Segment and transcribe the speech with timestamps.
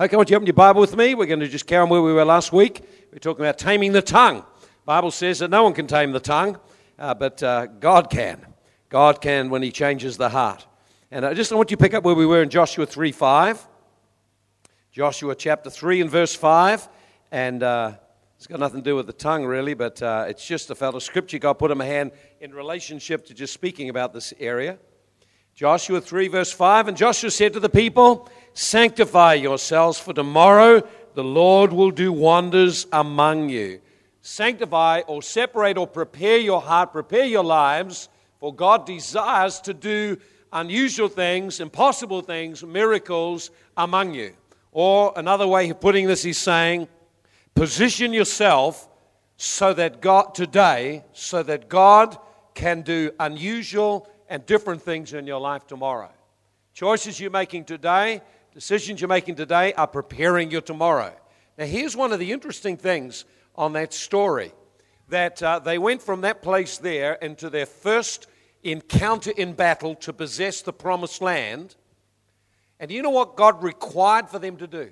[0.00, 1.16] Okay, I want you open your Bible with me.
[1.16, 2.84] We're going to just carry on where we were last week.
[3.10, 4.44] We're talking about taming the tongue.
[4.84, 6.56] Bible says that no one can tame the tongue,
[7.00, 8.46] uh, but uh, God can.
[8.90, 10.64] God can when He changes the heart.
[11.10, 13.66] And I just want you to pick up where we were in Joshua 3 5.
[14.92, 16.88] Joshua chapter 3 and verse 5.
[17.32, 17.94] And uh,
[18.36, 21.00] it's got nothing to do with the tongue, really, but uh, it's just a fellow
[21.00, 24.78] scripture God put in my hand in relationship to just speaking about this area.
[25.58, 26.86] Joshua 3, verse 5.
[26.86, 30.82] And Joshua said to the people, Sanctify yourselves, for tomorrow
[31.14, 33.80] the Lord will do wonders among you.
[34.20, 38.08] Sanctify or separate or prepare your heart, prepare your lives,
[38.40, 40.18] for God desires to do
[40.52, 44.32] unusual things, impossible things, miracles among you.
[44.72, 46.88] Or another way of putting this is saying,
[47.54, 48.88] position yourself
[49.36, 52.18] so that God today, so that God
[52.54, 56.10] can do unusual and different things in your life tomorrow.
[56.74, 58.20] Choices you're making today,
[58.58, 61.14] decisions you're making today are preparing you tomorrow.
[61.56, 63.24] Now, here's one of the interesting things
[63.54, 64.52] on that story
[65.10, 68.26] that uh, they went from that place there into their first
[68.64, 71.76] encounter in battle to possess the promised land.
[72.80, 74.90] And you know what God required for them to do?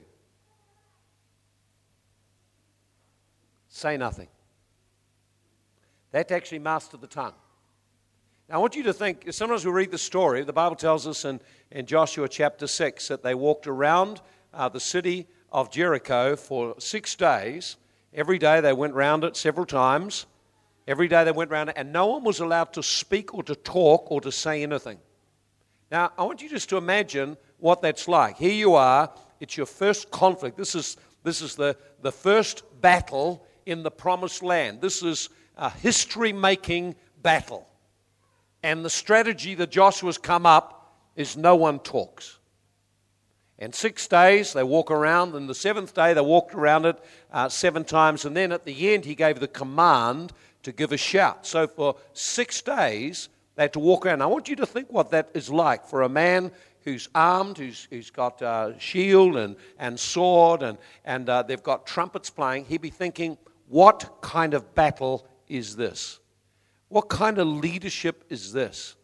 [3.69, 4.29] Say nothing.
[6.12, 7.35] To actually master the tongue.
[8.49, 11.25] Now, I want you to think, sometimes we read the story, the Bible tells us
[11.25, 11.41] in,
[11.73, 14.21] in Joshua chapter 6 that they walked around
[14.55, 17.77] uh, the city of Jericho for six days.
[18.15, 20.27] Every day they went round it several times.
[20.87, 23.57] Every day they went round it, and no one was allowed to speak or to
[23.57, 24.99] talk or to say anything.
[25.91, 28.37] Now, I want you just to imagine what that's like.
[28.37, 30.57] Here you are, it's your first conflict.
[30.57, 34.81] This is, this is the, the first battle in the promised land.
[34.81, 37.69] This is a history making battle.
[38.62, 42.39] And the strategy that Joshua's come up is no one talks.
[43.59, 47.49] And six days they walk around, and the seventh day they walked around it uh,
[47.49, 51.47] seven times, and then at the end he gave the command to give a shout.
[51.47, 54.21] So for six days they had to walk around.
[54.21, 56.53] I want you to think what that is like for a man
[56.83, 61.87] who's armed, who's, who's got uh, shield and, and sword, and, and uh, they've got
[61.87, 62.67] trumpets playing.
[62.67, 63.38] He'd be thinking,
[63.69, 66.21] what kind of battle is this?
[66.89, 68.95] What kind of leadership is this?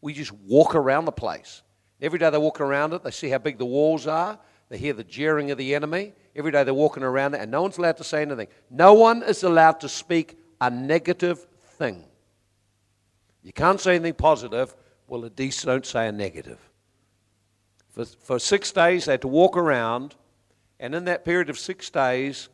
[0.00, 1.62] We just walk around the place.
[2.00, 4.92] Every day they walk around it, they see how big the walls are, they hear
[4.92, 6.14] the jeering of the enemy.
[6.36, 8.46] Every day they're walking around it, and no one's allowed to say anything.
[8.70, 11.46] No one is allowed to speak a negative
[11.76, 12.04] thing.
[13.42, 14.74] You can't say anything positive,
[15.08, 16.58] well, at least don't say a negative.
[17.88, 20.14] For, for six days, they had to walk around,
[20.78, 22.48] and in that period of six days,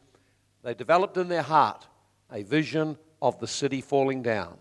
[0.63, 1.87] they developed in their heart
[2.33, 4.57] a vision of the city falling down.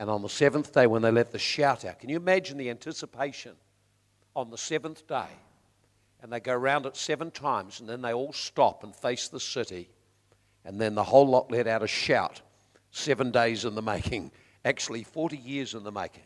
[0.00, 2.70] And on the seventh day, when they let the shout out, can you imagine the
[2.70, 3.52] anticipation
[4.34, 5.28] on the seventh day?
[6.22, 9.38] And they go around it seven times, and then they all stop and face the
[9.38, 9.90] city.
[10.64, 12.40] And then the whole lot let out a shout.
[12.90, 14.32] Seven days in the making,
[14.64, 16.24] actually 40 years in the making.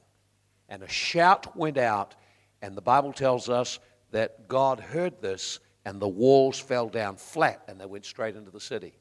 [0.69, 2.15] And a shout went out,
[2.63, 3.81] and the Bible tells us
[4.13, 8.53] that God heard this, and the walls fell down flat, and they went straight into
[8.53, 8.95] the city.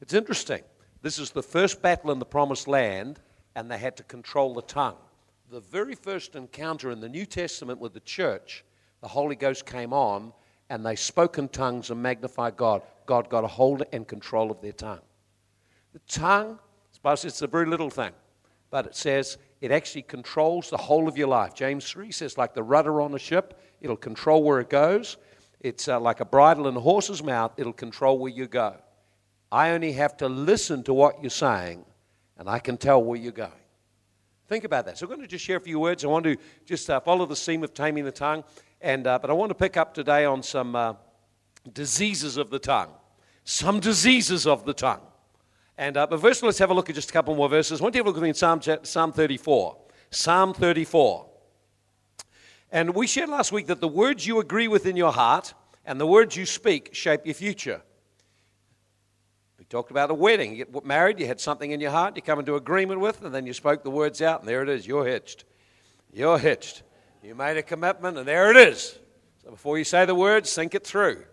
[0.00, 0.62] It's interesting.
[1.02, 3.18] This is the first battle in the promised land
[3.56, 4.98] and they had to control the tongue.
[5.50, 8.64] The very first encounter in the New Testament with the church,
[9.00, 10.32] the Holy Ghost came on
[10.68, 12.82] and they spoke in tongues and magnified God.
[13.06, 15.00] God got a hold and control of their tongue.
[15.94, 16.58] The tongue,
[17.02, 18.12] it's a very little thing,
[18.70, 21.54] but it says it actually controls the whole of your life.
[21.54, 25.16] James 3 says, like the rudder on a ship, it'll control where it goes.
[25.60, 28.76] It's uh, like a bridle in a horse's mouth, it'll control where you go.
[29.50, 31.86] I only have to listen to what you're saying
[32.38, 33.50] and I can tell where you're going.
[34.48, 34.98] Think about that.
[34.98, 36.04] So I'm going to just share a few words.
[36.04, 38.44] I want to just uh, follow the theme of taming the tongue,
[38.80, 40.94] and uh, but I want to pick up today on some uh,
[41.72, 42.90] diseases of the tongue,
[43.44, 45.00] some diseases of the tongue.
[45.76, 47.80] And uh, but first, let's have a look at just a couple more verses.
[47.80, 49.76] I want you to look at me in Psalm, Psalm 34.
[50.10, 51.26] Psalm 34.
[52.70, 55.54] And we shared last week that the words you agree with in your heart
[55.84, 57.82] and the words you speak shape your future
[59.68, 60.52] talked about a wedding.
[60.54, 63.34] You get married, you had something in your heart you come into agreement with, and
[63.34, 64.86] then you spoke the words out, and there it is.
[64.86, 65.44] You're hitched.
[66.12, 66.82] You're hitched.
[67.22, 68.98] You made a commitment, and there it is.
[69.42, 71.24] So before you say the words, think it through.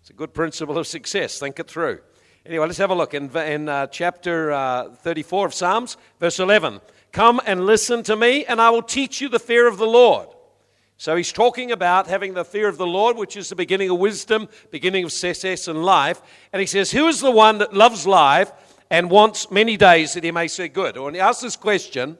[0.00, 1.38] It's a good principle of success.
[1.38, 2.00] Think it through.
[2.44, 6.80] Anyway, let's have a look in, in uh, chapter uh, 34 of Psalms, verse 11.
[7.12, 10.28] Come and listen to me, and I will teach you the fear of the Lord.
[10.96, 13.98] So he's talking about having the fear of the Lord, which is the beginning of
[13.98, 16.22] wisdom, beginning of success in life.
[16.52, 18.52] And he says, Who is the one that loves life
[18.90, 20.96] and wants many days that he may see good?
[20.96, 22.18] Or when he asks this question,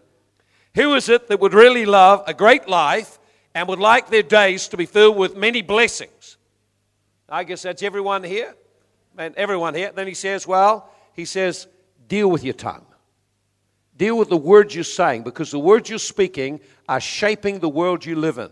[0.75, 3.19] who is it that would really love a great life
[3.55, 6.39] and would like their days to be filled with many blessings?
[7.29, 8.55] I guess that's everyone here.
[9.19, 9.93] And everyone here.
[9.95, 11.67] Then he says, well, he says,
[12.09, 12.87] deal with your tongue.
[13.97, 18.05] Deal with the words you're saying because the words you're speaking are shaping the world
[18.05, 18.51] you live in.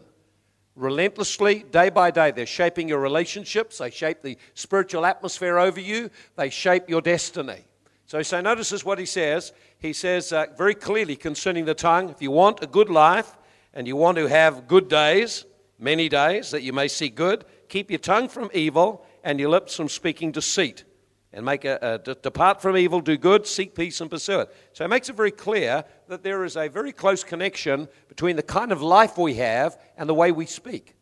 [0.77, 6.11] Relentlessly, day by day, they're shaping your relationships, they shape the spiritual atmosphere over you,
[6.37, 7.65] they shape your destiny.
[8.07, 9.53] So, so notices what he says.
[9.79, 13.37] He says uh, very clearly concerning the tongue if you want a good life
[13.73, 15.45] and you want to have good days,
[15.79, 19.77] many days that you may see good, keep your tongue from evil and your lips
[19.77, 20.85] from speaking deceit
[21.33, 24.55] and make a, a d- depart from evil, do good, seek peace, and pursue it.
[24.73, 28.43] So it makes it very clear that there is a very close connection between the
[28.43, 30.97] kind of life we have and the way we speak.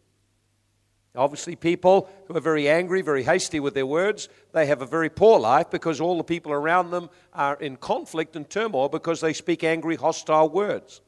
[1.17, 5.09] Obviously, people who are very angry, very hasty with their words, they have a very
[5.09, 9.33] poor life because all the people around them are in conflict and turmoil because they
[9.33, 11.01] speak angry, hostile words.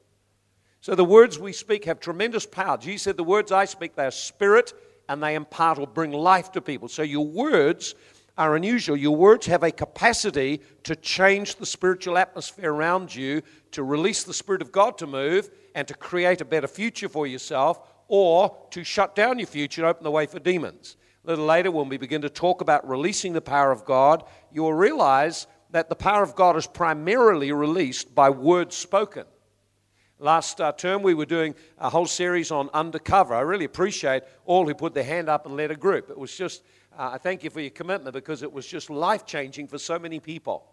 [0.81, 2.79] So the words we speak have tremendous power.
[2.79, 4.73] Jesus said, The words I speak, they are spirit
[5.09, 6.89] and they impart or bring life to people.
[6.89, 7.95] So your words
[8.39, 8.97] are unusual.
[8.97, 13.43] Your words have a capacity to change the spiritual atmosphere around you,
[13.73, 17.27] to release the Spirit of God to move, and to create a better future for
[17.27, 20.97] yourself, or to shut down your future and open the way for demons.
[21.25, 24.63] A little later, when we begin to talk about releasing the power of God, you
[24.63, 29.25] will realize that the power of God is primarily released by words spoken.
[30.19, 33.35] Last uh, term, we were doing a whole series on undercover.
[33.35, 36.11] I really appreciate all who put their hand up and led a group.
[36.11, 36.63] It was just,
[37.03, 40.21] I thank you for your commitment because it was just life changing for so many
[40.21, 40.67] people.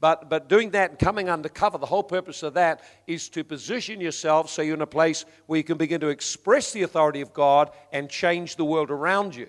[0.00, 4.00] But, but doing that and coming undercover, the whole purpose of that is to position
[4.00, 7.32] yourself so you're in a place where you can begin to express the authority of
[7.32, 9.48] God and change the world around you.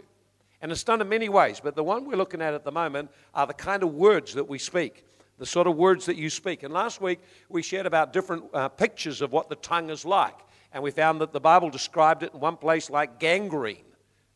[0.62, 3.12] And it's done in many ways, but the one we're looking at at the moment
[3.36, 5.06] are the kind of words that we speak
[5.38, 6.64] the sort of words that you speak.
[6.64, 10.38] And last week we shared about different uh, pictures of what the tongue is like.
[10.74, 13.86] And we found that the Bible described it in one place like gangrene.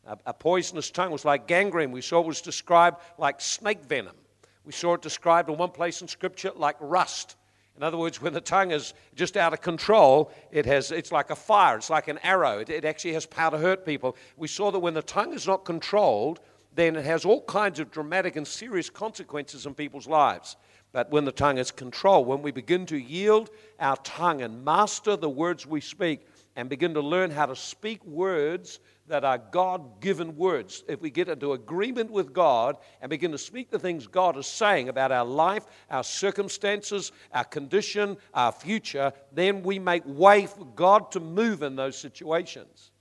[0.06, 1.92] A, a poisonous tongue was like gangrene.
[1.92, 4.16] We saw it was described like snake venom.
[4.64, 7.36] We saw it described in one place in Scripture like rust.
[7.76, 11.30] In other words, when the tongue is just out of control, it has, it's like
[11.30, 12.60] a fire, it's like an arrow.
[12.60, 14.16] It, it actually has power to hurt people.
[14.36, 16.40] We saw that when the tongue is not controlled,
[16.74, 20.56] then it has all kinds of dramatic and serious consequences in people's lives.
[20.92, 25.16] But when the tongue is controlled, when we begin to yield our tongue and master
[25.16, 30.00] the words we speak and begin to learn how to speak words that are God
[30.00, 34.06] given words, if we get into agreement with God and begin to speak the things
[34.06, 40.02] God is saying about our life, our circumstances, our condition, our future, then we make
[40.06, 42.92] way for God to move in those situations.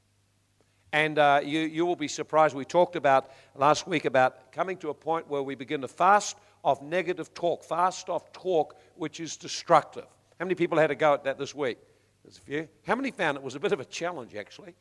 [0.91, 2.55] And uh, you, you will be surprised.
[2.55, 6.37] We talked about last week about coming to a point where we begin to fast
[6.63, 10.05] off negative talk, fast off talk which is destructive.
[10.39, 11.77] How many people had a go at that this week?
[12.23, 12.67] There's a few.
[12.85, 14.75] How many found it was a bit of a challenge, actually?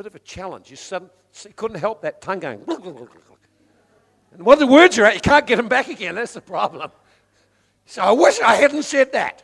[0.00, 0.70] Bit of a challenge.
[0.70, 1.12] You, suddenly,
[1.56, 2.64] couldn't help that tongue going.
[4.32, 6.14] And when the words are out, you can't get them back again.
[6.14, 6.90] That's the problem.
[7.84, 9.42] So I wish I hadn't said that.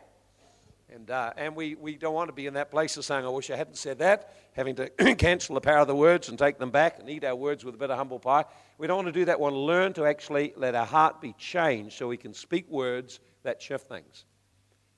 [0.88, 3.29] And, uh, and we, we don't want to be in that place of saying, I
[3.29, 4.88] wish I hadn't said that, having to
[5.19, 7.75] cancel the power of the words and take them back and eat our words with
[7.75, 8.47] a bit of humble pie.
[8.79, 9.38] We don't want to do that.
[9.38, 12.67] We want to learn to actually let our heart be changed so we can speak
[12.70, 14.25] words that shift things.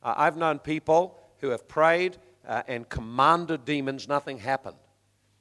[0.05, 2.17] Uh, I've known people who have prayed
[2.47, 4.77] uh, and commanded demons, nothing happened.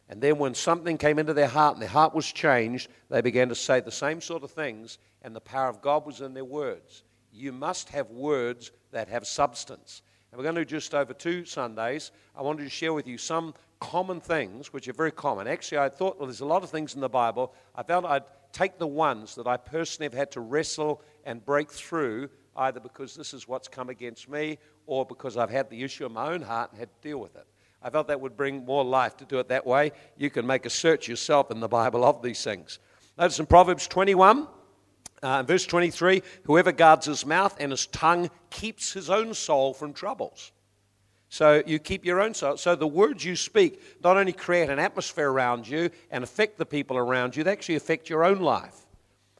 [0.10, 3.50] And then when something came into their heart and their heart was changed, they began
[3.50, 6.46] to say the same sort of things, and the power of God was in their
[6.46, 7.04] words.
[7.34, 10.02] You must have words that have substance.
[10.32, 12.12] And we're going to do just over two Sundays.
[12.36, 15.48] I wanted to share with you some common things, which are very common.
[15.48, 17.54] Actually, I thought, well, there's a lot of things in the Bible.
[17.76, 18.24] I felt I'd
[18.54, 23.14] take the ones that I personally have had to wrestle and break through, either because
[23.16, 26.42] this is what's come against me or because I've had the issue in my own
[26.42, 27.46] heart and had to deal with it.
[27.82, 29.92] I felt that would bring more life to do it that way.
[30.18, 32.80] You can make a search yourself in the Bible of these things.
[33.18, 34.48] Notice in Proverbs 21,
[35.24, 39.94] uh, verse 23 whoever guards his mouth and his tongue keeps his own soul from
[39.94, 40.52] troubles.
[41.30, 42.58] So you keep your own soul.
[42.58, 46.66] So the words you speak not only create an atmosphere around you and affect the
[46.66, 48.87] people around you, they actually affect your own life.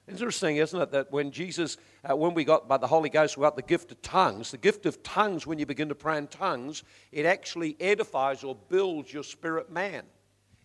[0.08, 1.76] Interesting, isn't it, that when Jesus,
[2.10, 4.52] uh, when we got by the Holy Ghost, we got the gift of tongues.
[4.52, 8.56] The gift of tongues, when you begin to pray in tongues, it actually edifies or
[8.56, 10.04] builds your spirit man.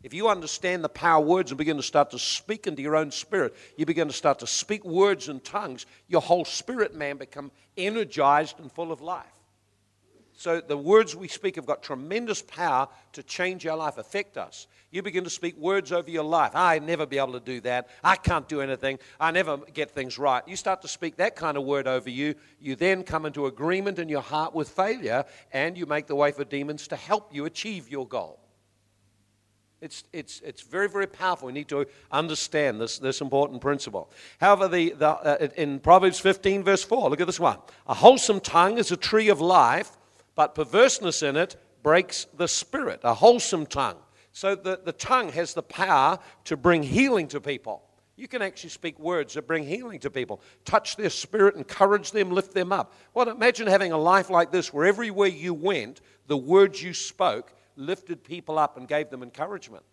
[0.04, 2.96] If you understand the power of words and begin to start to speak into your
[2.96, 7.16] own spirit, you begin to start to speak words in tongues, your whole spirit man
[7.16, 9.26] become energized and full of life.
[10.42, 14.66] So the words we speak have got tremendous power to change our life, affect us.
[14.90, 16.50] You begin to speak words over your life.
[16.56, 17.88] I never be able to do that.
[18.02, 18.98] I can't do anything.
[19.20, 20.42] I never get things right.
[20.48, 22.34] You start to speak that kind of word over you.
[22.60, 26.32] You then come into agreement in your heart with failure, and you make the way
[26.32, 28.40] for demons to help you achieve your goal.
[29.80, 31.46] It's, it's, it's very, very powerful.
[31.46, 34.10] We need to understand this, this important principle.
[34.40, 37.58] However, the, the, uh, in Proverbs 15, verse 4, look at this one.
[37.86, 39.98] A wholesome tongue is a tree of life,
[40.34, 43.00] but perverseness in it breaks the spirit.
[43.04, 43.98] A wholesome tongue.
[44.32, 47.82] So the, the tongue has the power to bring healing to people.
[48.16, 52.30] You can actually speak words that bring healing to people, touch their spirit, encourage them,
[52.30, 52.94] lift them up.
[53.14, 57.54] Well, imagine having a life like this where everywhere you went, the words you spoke
[57.76, 59.84] lifted people up and gave them encouragement.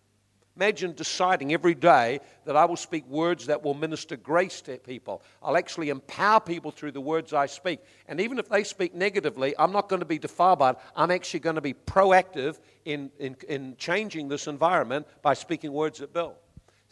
[0.60, 5.22] Imagine deciding every day that I will speak words that will minister grace to people.
[5.42, 7.80] I'll actually empower people through the words I speak.
[8.08, 10.76] And even if they speak negatively, I'm not going to be defiled by it.
[10.94, 16.00] I'm actually going to be proactive in, in, in changing this environment by speaking words
[16.00, 16.34] that build.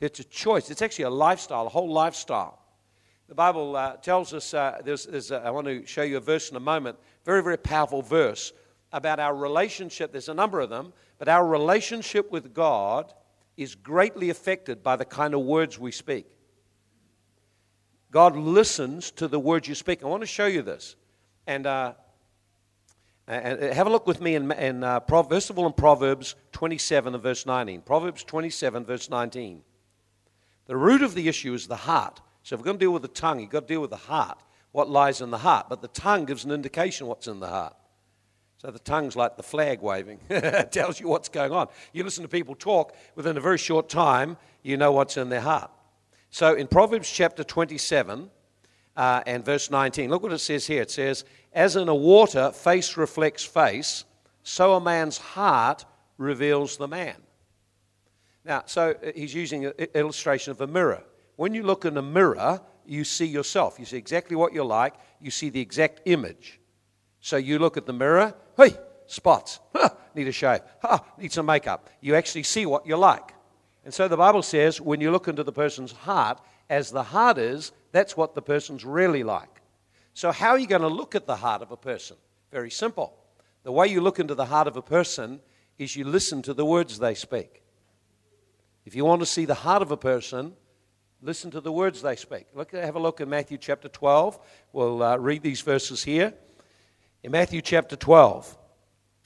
[0.00, 2.62] It's a choice, it's actually a lifestyle, a whole lifestyle.
[3.28, 6.20] The Bible uh, tells us, uh, there's, there's a, I want to show you a
[6.20, 6.96] verse in a moment,
[7.26, 8.54] very, very powerful verse
[8.94, 10.10] about our relationship.
[10.10, 13.12] There's a number of them, but our relationship with God
[13.58, 16.26] is greatly affected by the kind of words we speak.
[18.12, 20.02] God listens to the words you speak.
[20.02, 20.94] I want to show you this.
[21.46, 21.94] And, uh,
[23.26, 27.14] and have a look with me in, in uh, first of all in Proverbs 27
[27.14, 27.82] and verse 19.
[27.82, 29.62] Proverbs 27, verse 19.
[30.66, 32.20] The root of the issue is the heart.
[32.44, 33.96] So if we're going to deal with the tongue, you've got to deal with the
[33.96, 34.38] heart,
[34.70, 35.66] what lies in the heart.
[35.68, 37.74] But the tongue gives an indication what's in the heart.
[38.58, 40.18] So the tongue's like the flag waving.
[40.28, 41.68] it tells you what's going on.
[41.92, 45.40] You listen to people talk, within a very short time, you know what's in their
[45.40, 45.70] heart.
[46.30, 48.28] So in Proverbs chapter 27
[48.96, 50.82] uh, and verse 19, look what it says here.
[50.82, 54.04] It says, As in a water, face reflects face,
[54.42, 55.84] so a man's heart
[56.16, 57.16] reveals the man.
[58.44, 61.04] Now, so uh, he's using an illustration of a mirror.
[61.36, 63.78] When you look in a mirror, you see yourself.
[63.78, 66.57] You see exactly what you're like, you see the exact image.
[67.28, 71.44] So you look at the mirror, hey, spots, huh, need a shave, huh, need some
[71.44, 71.90] makeup.
[72.00, 73.34] You actually see what you're like.
[73.84, 77.36] And so the Bible says when you look into the person's heart, as the heart
[77.36, 79.60] is, that's what the person's really like.
[80.14, 82.16] So, how are you going to look at the heart of a person?
[82.50, 83.14] Very simple.
[83.62, 85.40] The way you look into the heart of a person
[85.76, 87.62] is you listen to the words they speak.
[88.86, 90.54] If you want to see the heart of a person,
[91.20, 92.46] listen to the words they speak.
[92.54, 94.38] Look, have a look in Matthew chapter 12.
[94.72, 96.32] We'll uh, read these verses here
[97.22, 98.56] in Matthew chapter 12.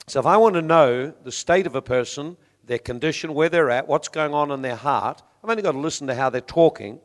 [0.07, 3.69] So, if I want to know the state of a person, their condition, where they're
[3.69, 6.41] at, what's going on in their heart, I've only got to listen to how they're
[6.41, 6.99] talking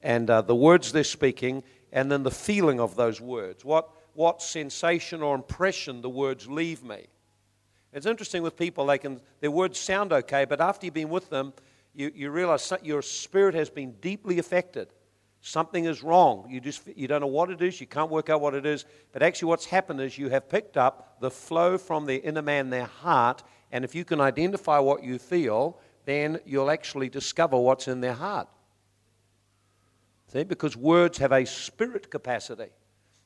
[0.00, 3.64] and uh, the words they're speaking, and then the feeling of those words.
[3.64, 7.06] What, what sensation or impression the words leave me.
[7.92, 11.30] It's interesting with people, they can, their words sound okay, but after you've been with
[11.30, 11.52] them,
[11.94, 14.88] you, you realize your spirit has been deeply affected.
[15.40, 16.48] Something is wrong.
[16.50, 17.80] You just you don't know what it is.
[17.80, 18.84] You can't work out what it is.
[19.12, 22.70] But actually, what's happened is you have picked up the flow from their inner man,
[22.70, 23.42] their heart.
[23.70, 28.14] And if you can identify what you feel, then you'll actually discover what's in their
[28.14, 28.48] heart.
[30.32, 32.70] See, because words have a spirit capacity.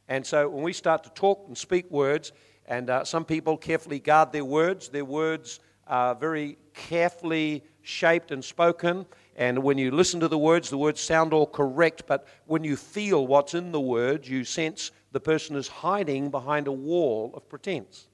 [0.08, 2.32] And so when we start to talk and speak words,
[2.66, 8.44] and uh, some people carefully guard their words, their words are very carefully shaped and
[8.44, 9.06] spoken.
[9.36, 12.76] And when you listen to the words, the words sound all correct, but when you
[12.76, 17.48] feel what's in the words, you sense the person is hiding behind a wall of
[17.48, 18.08] pretense.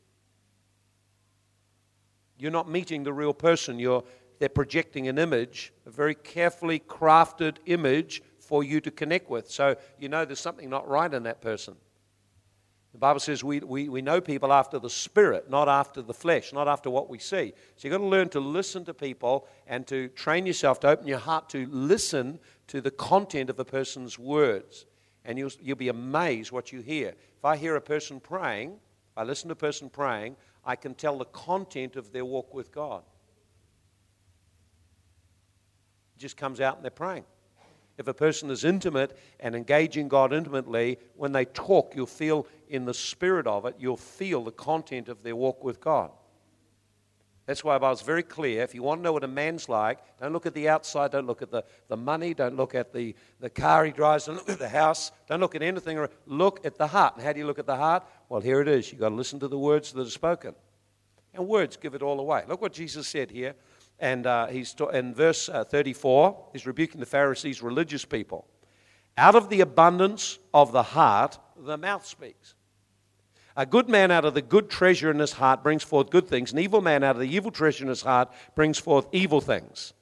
[2.39, 3.81] You're not meeting the real person.
[3.81, 4.05] You're,
[4.39, 9.51] they're projecting an image, a very carefully crafted image for you to connect with.
[9.51, 11.75] So you know there's something not right in that person.
[12.99, 16.53] The Bible says we, we, we know people after the spirit, not after the flesh,
[16.53, 17.55] not after what we see.
[17.77, 21.07] So you've got to learn to listen to people and to train yourself to open
[21.07, 24.85] your heart to listen to the content of a person's words.
[25.25, 27.11] And you'll, you'll be amazed what you hear.
[27.11, 30.95] If I hear a person praying, if I listen to a person praying, I can
[30.95, 33.05] tell the content of their walk with God.
[36.17, 37.27] It just comes out and they're praying.
[37.97, 42.85] If a person is intimate and engaging God intimately, when they talk, you'll feel in
[42.85, 46.11] the spirit of it, you'll feel the content of their walk with God.
[47.47, 48.63] That's why I was very clear.
[48.63, 51.27] If you want to know what a man's like, don't look at the outside, don't
[51.27, 54.51] look at the, the money, don't look at the, the car he drives, don't look
[54.51, 56.07] at the house, don't look at anything.
[56.27, 57.15] Look at the heart.
[57.17, 58.07] And how do you look at the heart?
[58.29, 58.93] Well, here it is.
[58.93, 60.55] You've got to listen to the words that are spoken.
[61.33, 62.45] And words give it all away.
[62.47, 63.55] Look what Jesus said here
[63.99, 68.47] and uh, he's in verse uh, 34, he's rebuking the Pharisees, religious people.
[69.17, 72.55] Out of the abundance of the heart, the mouth speaks.
[73.59, 76.53] A good man out of the good treasure in his heart brings forth good things.
[76.53, 79.95] An evil man out of the evil treasure in his heart brings forth evil things.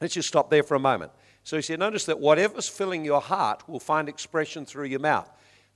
[0.00, 1.10] Let's just stop there for a moment.
[1.42, 5.28] So he said, notice that whatever's filling your heart will find expression through your mouth.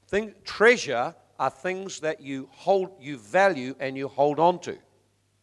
[0.06, 4.78] Thing, treasure are things that you hold, you value, and you hold on to.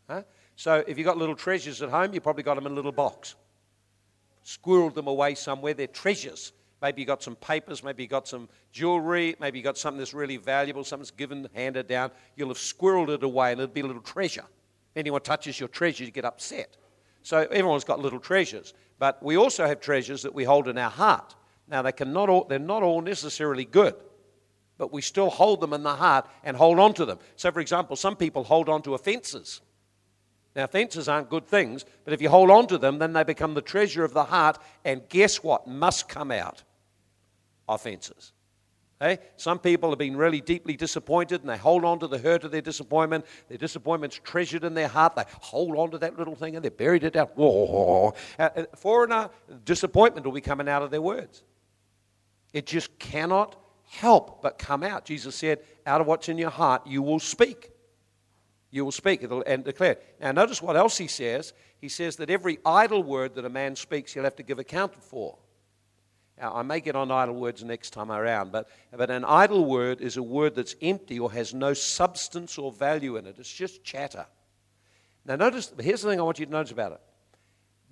[0.09, 0.23] Huh?
[0.55, 2.93] So if you've got little treasures at home, you probably got them in a little
[2.93, 3.35] box.
[4.45, 5.73] Squirreled them away somewhere.
[5.73, 6.53] They're treasures.
[6.83, 10.13] Maybe you got some papers, maybe you got some jewelry, maybe you got something that's
[10.13, 12.11] really valuable, something's given, handed down.
[12.35, 14.43] You'll have squirreled it away and it'll be a little treasure.
[14.93, 16.75] Anyone touches your treasure, you get upset.
[17.21, 18.73] So everyone's got little treasures.
[18.99, 21.35] But we also have treasures that we hold in our heart.
[21.69, 23.95] Now, they cannot all, they're not all necessarily good,
[24.77, 27.17] but we still hold them in the heart and hold on to them.
[27.37, 29.61] So, for example, some people hold on to offenses.
[30.53, 33.53] Now, offenses aren't good things, but if you hold on to them, then they become
[33.53, 36.61] the treasure of the heart, and guess what must come out?
[37.67, 38.33] Offenses.
[38.99, 39.19] Hey?
[39.35, 42.51] Some people have been really deeply disappointed and they hold on to the hurt of
[42.51, 43.25] their disappointment.
[43.49, 45.15] Their disappointment's treasured in their heart.
[45.15, 47.35] They hold on to that little thing and they buried it out.
[47.35, 48.13] Whoa.
[48.39, 49.29] Uh, foreigner,
[49.65, 51.43] disappointment will be coming out of their words.
[52.53, 53.57] It just cannot
[53.89, 55.03] help but come out.
[55.03, 57.71] Jesus said, out of what's in your heart, you will speak.
[58.71, 59.97] You will speak and declare.
[60.21, 61.53] Now, notice what else he says.
[61.81, 64.95] He says that every idle word that a man speaks, he'll have to give account
[64.95, 65.37] for.
[66.51, 70.17] I may get on idle words next time around, but, but an idle word is
[70.17, 73.35] a word that's empty or has no substance or value in it.
[73.37, 74.25] It's just chatter.
[75.25, 77.01] Now, notice, here's the thing I want you to notice about it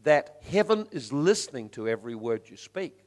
[0.04, 3.06] that heaven is listening to every word you speak.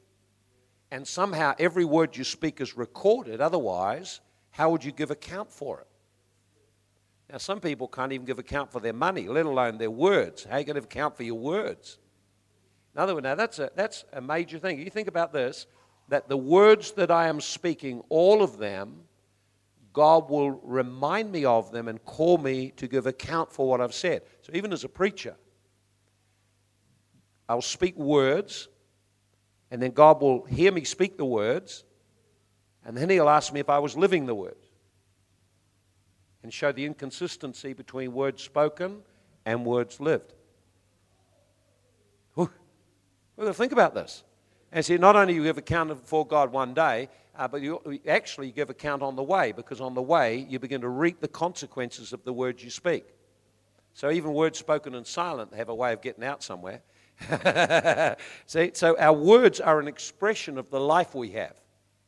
[0.91, 3.41] And somehow every word you speak is recorded.
[3.41, 4.21] Otherwise,
[4.51, 5.87] how would you give account for it?
[7.29, 10.45] Now, some people can't even give account for their money, let alone their words.
[10.45, 11.97] How are you going to account for your words?
[12.95, 14.79] In other words, now that's a, that's a major thing.
[14.79, 15.67] You think about this
[16.07, 19.01] that the words that I am speaking, all of them,
[19.91, 23.93] God will remind me of them and call me to give account for what I've
[23.93, 24.21] said.
[24.43, 25.35] So even as a preacher,
[27.49, 28.67] I'll speak words,
[29.71, 31.83] and then God will hear me speak the words,
[32.85, 34.63] and then He'll ask me if I was living the words
[36.43, 38.99] and show the inconsistency between words spoken
[39.45, 40.33] and words lived.
[43.35, 44.23] We've got to think about this.
[44.71, 48.51] And see, not only you give account before God one day, uh, but you actually
[48.51, 52.13] give account on the way, because on the way you begin to reap the consequences
[52.13, 53.05] of the words you speak.
[53.93, 56.81] So even words spoken in silent have a way of getting out somewhere.
[58.45, 61.55] see, so our words are an expression of the life we have.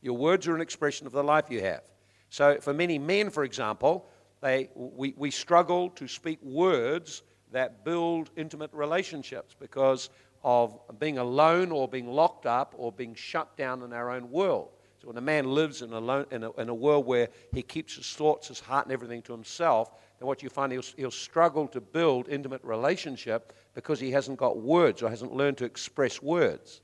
[0.02, 1.82] Your words are an expression of the life you have.
[2.30, 4.06] So for many men, for example,
[4.40, 7.22] they, we, we struggle to speak words
[7.52, 10.10] that build intimate relationships because
[10.44, 14.70] of being alone or being locked up or being shut down in our own world.
[15.00, 17.94] So when a man lives in a, in a, in a world where he keeps
[17.96, 21.68] his thoughts, his heart, and everything to himself, then what you find he'll, he'll struggle
[21.68, 26.80] to build intimate relationship because he hasn't got words or hasn't learned to express words.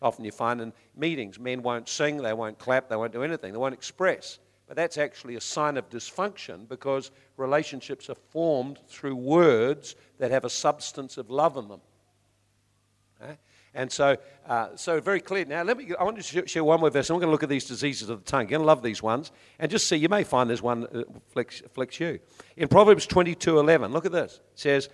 [0.00, 3.52] Often you find in meetings, men won't sing, they won't clap, they won't do anything,
[3.52, 4.38] they won't express.
[4.68, 10.44] But that's actually a sign of dysfunction because relationships are formed through words that have
[10.44, 11.80] a substance of love in them.
[13.74, 15.44] And so, uh, so very clear.
[15.44, 15.92] Now, let me.
[15.98, 17.10] I want to share one more verse.
[17.10, 18.42] I'm going to look at these diseases of the tongue.
[18.42, 19.96] You're going to love these ones, and just see.
[19.96, 22.18] You may find there's one that flicks, flicks you.
[22.56, 24.40] In Proverbs 22:11, look at this.
[24.52, 24.88] It says,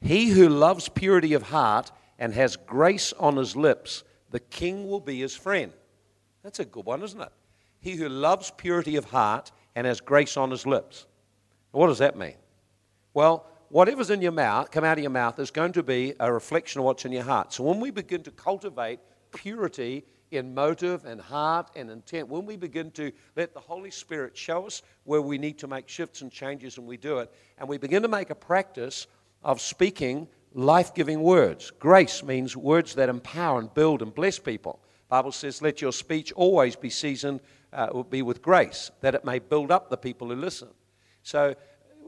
[0.00, 5.00] "He who loves purity of heart and has grace on his lips, the king will
[5.00, 5.72] be his friend."
[6.42, 7.32] That's a good one, isn't it?
[7.80, 11.06] He who loves purity of heart and has grace on his lips.
[11.70, 12.36] What does that mean?
[13.12, 16.32] Well, whatever's in your mouth, come out of your mouth, is going to be a
[16.32, 17.52] reflection of what's in your heart.
[17.52, 19.00] So when we begin to cultivate
[19.32, 24.36] purity in motive and heart and intent, when we begin to let the Holy Spirit
[24.36, 27.68] show us where we need to make shifts and changes and we do it, and
[27.68, 29.06] we begin to make a practice
[29.42, 31.70] of speaking life-giving words.
[31.78, 34.80] Grace means words that empower and build and bless people.
[35.08, 37.40] Bible says, let your speech always be seasoned,
[37.72, 40.68] uh, be with grace, that it may build up the people who listen.
[41.22, 41.54] So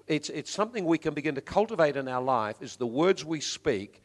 [0.08, 3.40] it's, it's something we can begin to cultivate in our life is the words we
[3.40, 4.02] speak,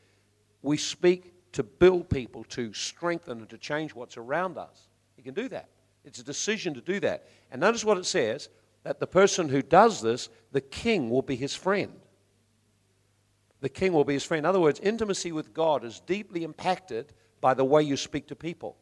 [0.61, 4.87] we speak to build people, to strengthen and to change what's around us.
[5.17, 5.69] You can do that.
[6.03, 7.27] It's a decision to do that.
[7.51, 8.49] And notice what it says
[8.83, 11.93] that the person who does this, the king will be his friend.
[13.61, 14.39] The king will be his friend.
[14.39, 18.35] In other words, intimacy with God is deeply impacted by the way you speak to
[18.35, 18.75] people.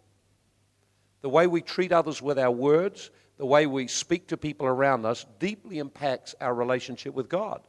[1.22, 5.06] The way we treat others with our words, the way we speak to people around
[5.06, 7.62] us deeply impacts our relationship with God.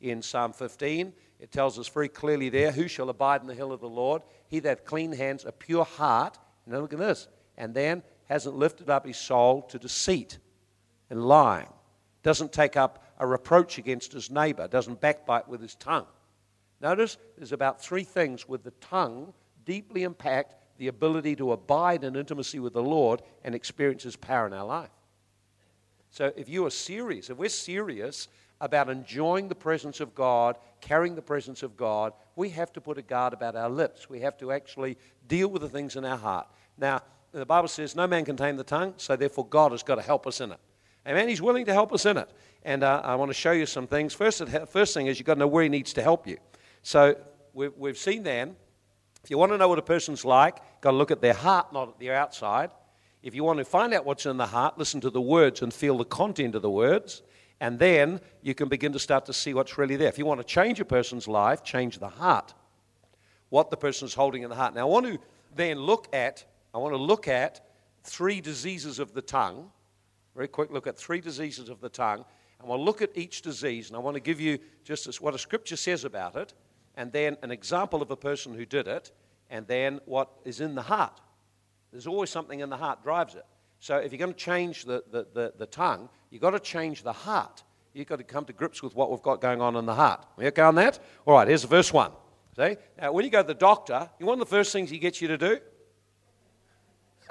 [0.00, 3.72] In Psalm 15, it tells us very clearly there who shall abide in the hill
[3.72, 4.22] of the Lord?
[4.48, 6.38] He that hath clean hands, a pure heart.
[6.64, 7.28] And then look at this.
[7.56, 10.38] And then hasn't lifted up his soul to deceit
[11.10, 11.68] and lying.
[12.22, 14.68] Doesn't take up a reproach against his neighbor.
[14.68, 16.06] Doesn't backbite with his tongue.
[16.80, 22.16] Notice there's about three things with the tongue deeply impact the ability to abide in
[22.16, 24.88] intimacy with the Lord and experience His power in our life.
[26.08, 28.28] So if you are serious, if we're serious
[28.62, 32.96] about enjoying the presence of God, carrying the presence of God, we have to put
[32.96, 34.08] a guard about our lips.
[34.08, 34.96] We have to actually
[35.28, 36.48] deal with the things in our heart.
[36.78, 39.96] Now, the Bible says no man can tame the tongue, so therefore God has got
[39.96, 40.60] to help us in it.
[41.06, 41.28] Amen.
[41.28, 42.30] He's willing to help us in it.
[42.62, 44.14] And uh, I want to show you some things.
[44.14, 46.38] First, first thing is you've got to know where He needs to help you.
[46.80, 47.18] So
[47.52, 48.56] we've, we've seen then,
[49.22, 51.72] if you want to know what a person's like, got to look at their heart,
[51.72, 52.70] not at their outside.
[53.22, 55.72] If you want to find out what's in the heart, listen to the words and
[55.72, 57.22] feel the content of the words.
[57.60, 60.08] And then you can begin to start to see what's really there.
[60.08, 62.54] If you want to change a person's life, change the heart.
[63.50, 64.74] What the person is holding in the heart.
[64.74, 65.18] Now, I want to
[65.54, 67.60] then look at, I want to look at
[68.04, 69.70] three diseases of the tongue.
[70.34, 72.24] Very quick look at three diseases of the tongue.
[72.58, 75.38] And we'll look at each disease, and I want to give you just what a
[75.38, 76.52] scripture says about it,
[77.00, 79.10] and then an example of a person who did it,
[79.48, 81.18] and then what is in the heart.
[81.92, 83.46] There's always something in the heart drives it.
[83.78, 87.02] So if you're going to change the, the, the, the tongue, you've got to change
[87.02, 87.62] the heart.
[87.94, 90.26] You've got to come to grips with what we've got going on in the heart.
[90.36, 90.98] We okay on that?
[91.24, 92.12] All right, here's verse 1.
[92.58, 92.76] See?
[93.00, 95.22] Now, when you go to the doctor, you one of the first things he gets
[95.22, 95.58] you to do?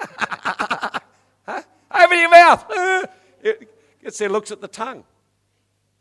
[0.00, 0.98] huh?
[1.46, 2.64] Open your mouth.
[3.40, 5.04] it gets there, looks at the tongue.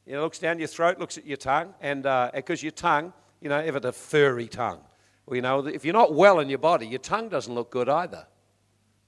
[0.08, 2.02] You know, looks down your throat, looks at your tongue, and
[2.34, 4.82] because uh, your tongue, you know, ever a furry tongue.
[5.26, 7.90] Well, you know, if you're not well in your body, your tongue doesn't look good
[7.90, 8.26] either.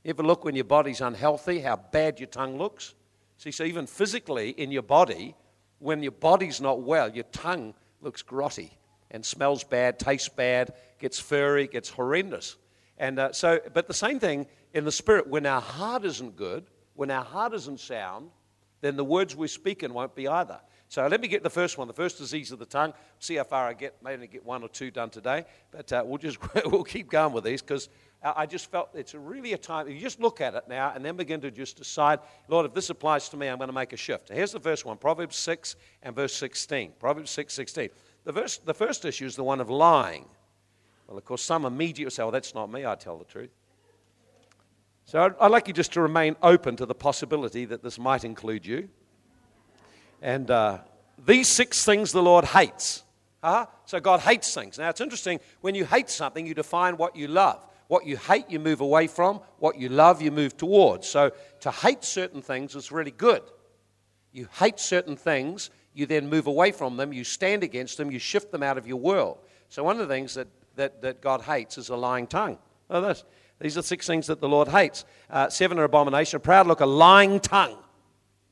[0.03, 2.93] You ever look when your body's unhealthy, how bad your tongue looks?
[3.37, 5.35] See, so even physically in your body,
[5.79, 8.71] when your body's not well, your tongue looks grotty
[9.09, 12.55] and smells bad, tastes bad, gets furry, gets horrendous.
[12.97, 16.65] And uh, so, but the same thing in the spirit, when our heart isn't good,
[16.93, 18.29] when our heart isn't sound,
[18.81, 20.59] then the words we speak in won't be either.
[20.91, 22.93] So let me get the first one, the first disease of the tongue.
[23.17, 23.95] See how far I get.
[24.03, 27.45] Maybe get one or two done today, but uh, we'll just we'll keep going with
[27.45, 27.87] these because
[28.21, 29.87] I just felt it's really a time.
[29.87, 32.89] You just look at it now and then begin to just decide, Lord, if this
[32.89, 34.27] applies to me, I'm going to make a shift.
[34.27, 36.91] Here's the first one Proverbs 6 and verse 16.
[36.99, 37.89] Proverbs 6 16.
[38.25, 40.25] The, verse, the first issue is the one of lying.
[41.07, 43.51] Well, of course, some immediately say, well, that's not me, I tell the truth.
[45.05, 48.65] So I'd like you just to remain open to the possibility that this might include
[48.65, 48.89] you.
[50.21, 50.79] And uh,
[51.25, 53.03] these six things the Lord hates.
[53.43, 53.65] Uh-huh.
[53.85, 54.77] So God hates things.
[54.77, 57.65] Now it's interesting, when you hate something, you define what you love.
[57.87, 59.41] What you hate, you move away from.
[59.59, 61.07] What you love, you move towards.
[61.07, 61.31] So
[61.61, 63.41] to hate certain things is really good.
[64.31, 68.19] You hate certain things, you then move away from them, you stand against them, you
[68.19, 69.39] shift them out of your world.
[69.67, 72.57] So one of the things that, that, that God hates is a lying tongue.
[72.89, 73.25] Oh, this.
[73.59, 75.03] These are six things that the Lord hates.
[75.29, 77.77] Uh, seven are abomination, a proud look, a lying tongue.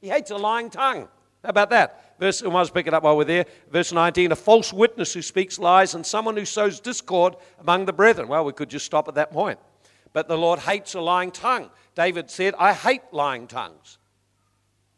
[0.02, 1.08] He hates a lying tongue.
[1.44, 2.16] How about that?
[2.20, 3.46] Verse, I might pick it up while we're there.
[3.72, 7.94] Verse 19, a false witness who speaks lies and someone who sows discord among the
[7.94, 8.28] brethren.
[8.28, 9.58] Well, we could just stop at that point.
[10.12, 11.70] But the Lord hates a lying tongue.
[11.96, 14.00] David said, I hate lying tongues.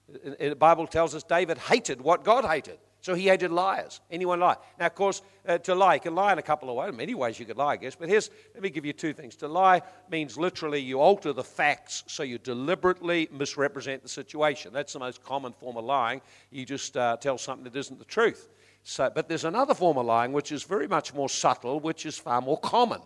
[0.07, 2.79] The Bible tells us David hated what God hated.
[3.01, 3.99] So he hated liars.
[4.11, 4.57] Anyone lie?
[4.79, 6.95] Now, of course, uh, to lie, you can lie in a couple of ways.
[6.95, 7.95] Many ways you could lie, I guess.
[7.95, 9.35] But here's, let me give you two things.
[9.37, 14.71] To lie means literally you alter the facts so you deliberately misrepresent the situation.
[14.71, 16.21] That's the most common form of lying.
[16.51, 18.49] You just uh, tell something that isn't the truth.
[18.83, 22.19] So, but there's another form of lying which is very much more subtle, which is
[22.19, 23.01] far more common.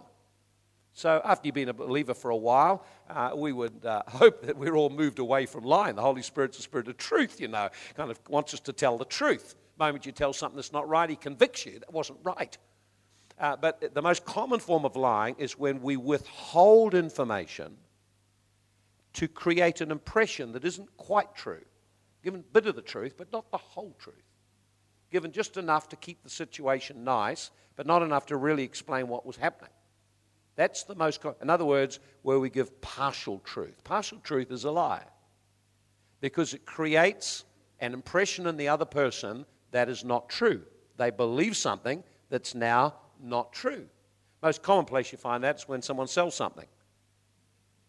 [0.91, 4.57] So, after you've been a believer for a while, uh, we would uh, hope that
[4.57, 5.95] we're all moved away from lying.
[5.95, 8.97] The Holy Spirit's the Spirit of truth, you know, kind of wants us to tell
[8.97, 11.79] the truth moment you tell something that's not right, he convicts you.
[11.79, 12.57] That wasn't right.
[13.39, 17.75] Uh, but the most common form of lying is when we withhold information
[19.13, 21.63] to create an impression that isn't quite true.
[22.23, 24.15] Given a bit of the truth, but not the whole truth.
[25.11, 29.25] Given just enough to keep the situation nice, but not enough to really explain what
[29.25, 29.71] was happening.
[30.55, 33.83] That's the most, in other words, where we give partial truth.
[33.83, 35.03] Partial truth is a lie
[36.21, 37.43] because it creates
[37.79, 40.61] an impression in the other person that is not true.
[40.97, 43.85] They believe something that's now not true.
[44.41, 46.67] Most common place you find that is when someone sells something.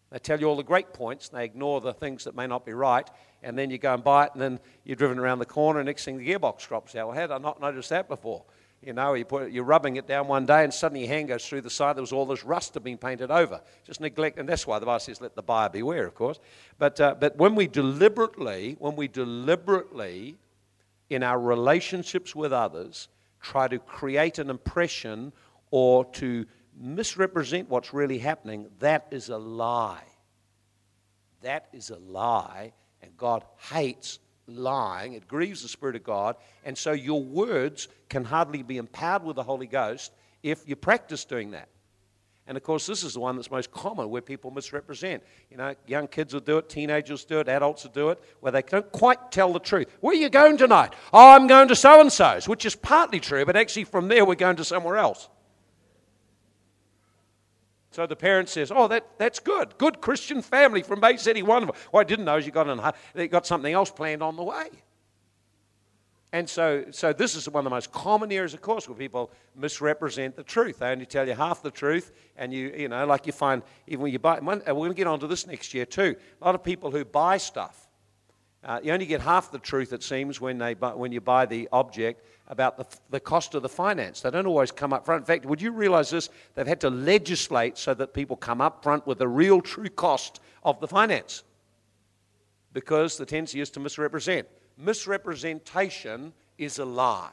[0.09, 2.73] They tell you all the great points, they ignore the things that may not be
[2.73, 3.09] right,
[3.43, 5.87] and then you go and buy it, and then you're driven around the corner, and
[5.87, 7.07] next thing the gearbox drops out.
[7.07, 8.45] Well, had I not noticed that before?
[8.81, 11.45] You know, you put, you're rubbing it down one day, and suddenly your hand goes
[11.45, 11.95] through the side.
[11.95, 13.59] There was all this rust had been painted over.
[13.85, 16.39] Just neglect, and that's why the Bible says, "Let the buyer beware." Of course,
[16.77, 20.37] but uh, but when we deliberately, when we deliberately
[21.09, 23.07] in our relationships with others
[23.41, 25.31] try to create an impression
[25.71, 30.03] or to misrepresent what's really happening, that is a lie.
[31.41, 35.13] That is a lie, and God hates lying.
[35.13, 39.35] It grieves the Spirit of God, and so your words can hardly be empowered with
[39.35, 40.11] the Holy Ghost
[40.43, 41.69] if you practice doing that.
[42.47, 45.21] And of course, this is the one that's most common where people misrepresent.
[45.51, 48.53] You know, young kids will do it, teenagers do it, adults will do it, where
[48.53, 49.87] they don't quite tell the truth.
[49.99, 50.93] Where are you going tonight?
[51.11, 54.23] Oh, I'm going to so and so's, which is partly true, but actually from there
[54.23, 55.27] we're going to somewhere else.
[57.91, 59.77] So the parent says, Oh, that, that's good.
[59.77, 61.41] Good Christian family from Bay City.
[61.41, 61.75] Wonderful.
[61.91, 62.79] What I didn't know is you got, an,
[63.15, 64.69] you got something else planned on the way.
[66.33, 69.31] And so, so this is one of the most common areas, of course, where people
[69.55, 70.79] misrepresent the truth.
[70.79, 74.03] They only tell you half the truth, and you, you know, like you find even
[74.03, 74.39] when you buy.
[74.41, 76.17] We're going to get onto this next year too.
[76.41, 77.87] A lot of people who buy stuff,
[78.61, 81.45] uh, you only get half the truth, it seems, when they buy, when you buy
[81.45, 84.19] the object about the, the cost of the finance.
[84.19, 85.21] They don't always come up front.
[85.21, 86.29] In fact, would you realize this?
[86.55, 90.41] They've had to legislate so that people come up front with the real true cost
[90.63, 91.43] of the finance,
[92.73, 94.45] because the tendency is to misrepresent
[94.77, 97.31] misrepresentation is a lie.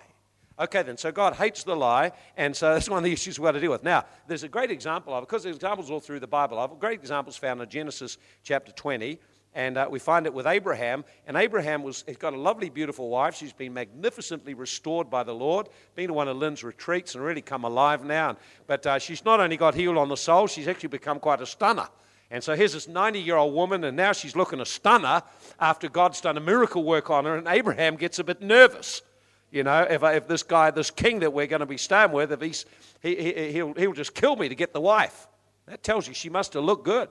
[0.57, 3.45] Okay, then, so God hates the lie, and so that's one of the issues we've
[3.45, 3.83] got to deal with.
[3.83, 6.79] Now, there's a great example of it, because there's examples all through the Bible of
[6.79, 9.19] Great examples found in Genesis chapter 20,
[9.55, 11.05] and uh, we find it with Abraham.
[11.27, 13.37] And Abraham was, he's got a lovely, beautiful wife.
[13.37, 17.43] She's been magnificently restored by the Lord, been to one of Lynn's retreats and really
[17.43, 18.37] come alive now.
[18.67, 21.47] But uh, she's not only got healed on the soul, she's actually become quite a
[21.47, 21.89] stunner.
[22.31, 25.23] And so here's this 90 year old woman, and now she's looking a stunner
[25.61, 29.03] after God's done a miracle work on her, and Abraham gets a bit nervous.
[29.51, 32.11] You know, if, uh, if this guy, this king that we're going to be staying
[32.11, 32.67] with, if he's,
[33.01, 35.29] he, he, he'll, he'll just kill me to get the wife.
[35.67, 37.09] That tells you she must have looked good.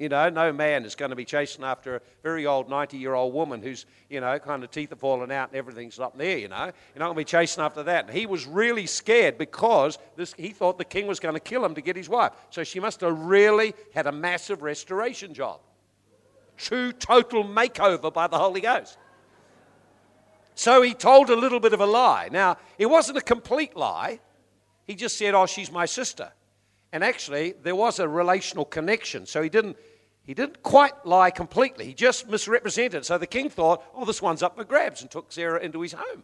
[0.00, 3.12] You know, no man is going to be chasing after a very old 90 year
[3.12, 6.38] old woman who's, you know, kind of teeth are falling out and everything's up there,
[6.38, 6.64] you know.
[6.64, 8.06] You're not going to be chasing after that.
[8.06, 11.62] And he was really scared because this, he thought the king was going to kill
[11.62, 12.32] him to get his wife.
[12.48, 15.60] So she must have really had a massive restoration job.
[16.56, 18.96] True, total makeover by the Holy Ghost.
[20.54, 22.30] So he told a little bit of a lie.
[22.32, 24.20] Now, it wasn't a complete lie.
[24.86, 26.32] He just said, Oh, she's my sister.
[26.92, 29.26] And actually, there was a relational connection.
[29.26, 29.76] So he didn't
[30.30, 33.04] he didn't quite lie completely, he just misrepresented.
[33.04, 35.92] So the king thought, oh, this one's up for grabs, and took Sarah into his
[35.92, 36.22] home.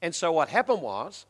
[0.00, 1.26] And so what happened was,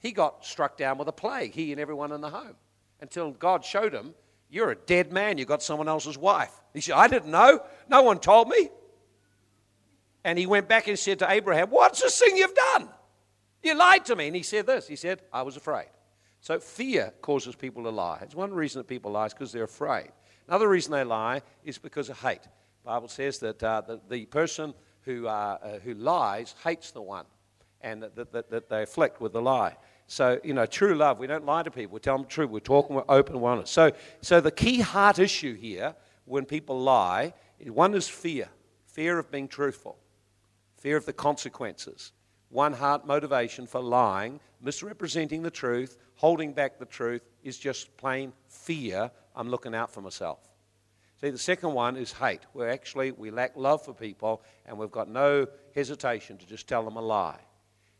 [0.00, 2.56] he got struck down with a plague, he and everyone in the home,
[3.00, 4.14] until God showed him,
[4.50, 6.52] You're a dead man, you got someone else's wife.
[6.74, 8.68] He said, I didn't know, no one told me.
[10.22, 12.88] And he went back and said to Abraham, What's this thing you've done?
[13.62, 14.26] You lied to me.
[14.26, 15.88] And he said this He said, I was afraid.
[16.40, 18.18] So fear causes people to lie.
[18.22, 20.10] It's one reason that people lie is because they're afraid.
[20.48, 22.42] Another reason they lie is because of hate.
[22.42, 27.02] The Bible says that uh, the, the, person who, uh, uh, who lies hates the
[27.02, 27.26] one
[27.82, 29.76] and that, that, that, they afflict with the lie.
[30.06, 31.94] So, you know, true love, we don't lie to people.
[31.94, 32.50] We tell them the truth.
[32.50, 33.72] We're talking, we're open, we're honest.
[33.72, 38.48] So, so the key heart issue here when people lie, is one is fear.
[38.86, 39.98] Fear of being truthful.
[40.78, 42.12] Fear of the consequences.
[42.50, 48.32] One heart motivation for lying, misrepresenting the truth, holding back the truth is just plain
[48.48, 50.40] fear I'm looking out for myself.
[51.20, 54.90] See, the second one is hate, where actually we lack love for people and we've
[54.90, 57.38] got no hesitation to just tell them a lie.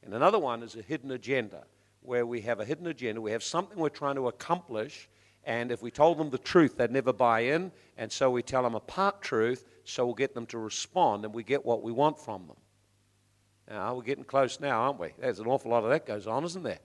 [0.03, 1.63] And another one is a hidden agenda,
[2.03, 5.09] where we have a hidden agenda, we have something we're trying to accomplish,
[5.45, 8.65] and if we told them the truth, they'd never buy in, and so we tell
[8.65, 11.93] them a part truth, so we'll get them to respond and we get what we
[11.93, 12.57] want from them.
[13.71, 15.13] Now, we're getting close now, aren't we?
[15.17, 16.81] There's an awful lot of that goes on, isn't there?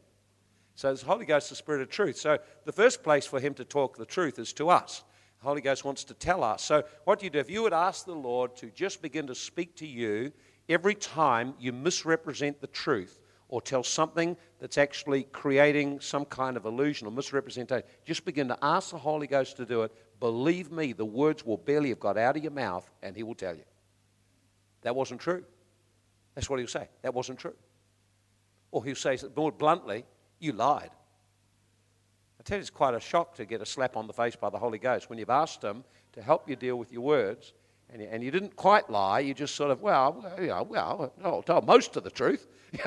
[0.75, 2.17] So the Holy Ghost is the Spirit of truth.
[2.17, 5.03] So the first place for him to talk the truth is to us.
[5.41, 6.63] The Holy Ghost wants to tell us.
[6.63, 7.39] So what do you do?
[7.39, 10.31] If you would ask the Lord to just begin to speak to you
[10.69, 16.65] every time you misrepresent the truth or tell something that's actually creating some kind of
[16.65, 19.91] illusion or misrepresentation, just begin to ask the Holy Ghost to do it.
[20.19, 23.35] Believe me, the words will barely have got out of your mouth and he will
[23.35, 23.65] tell you.
[24.81, 25.45] That wasn't true.
[26.35, 26.87] That's what he'll say.
[27.01, 27.55] That wasn't true.
[28.71, 30.05] Or he'll say more bluntly,
[30.39, 30.91] you lied.
[32.39, 34.49] I tell you, it's quite a shock to get a slap on the face by
[34.49, 37.53] the Holy Ghost when you've asked Him to help you deal with your words,
[37.91, 39.19] and you, and you didn't quite lie.
[39.19, 42.47] You just sort of, well, yeah, well, I'll tell most of the truth.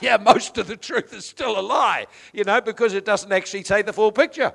[0.00, 3.64] yeah, most of the truth is still a lie, you know, because it doesn't actually
[3.64, 4.52] say the full picture.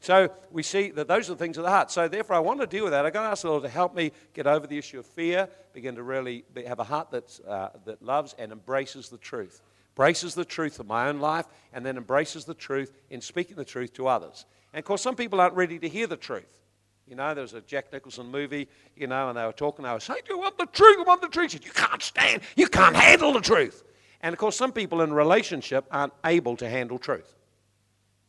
[0.00, 1.90] So we see that those are the things of the heart.
[1.90, 3.04] So therefore, I want to deal with that.
[3.04, 5.48] I've got to ask the Lord to help me get over the issue of fear,
[5.74, 9.62] begin to really have a heart that's, uh, that loves and embraces the truth
[10.00, 13.64] embraces the truth of my own life, and then embraces the truth in speaking the
[13.64, 14.46] truth to others.
[14.72, 16.60] And of course, some people aren't ready to hear the truth.
[17.06, 19.92] You know, there was a Jack Nicholson movie, you know, and they were talking, they
[19.92, 20.96] were saying, Do you want the truth?
[20.96, 21.50] You want the truth?
[21.50, 23.82] Said, you can't stand, you can't handle the truth.
[24.22, 27.34] And of course, some people in relationship aren't able to handle truth.